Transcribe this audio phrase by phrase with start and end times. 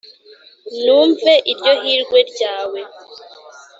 [0.83, 2.79] Numve iryo hirwe ryawe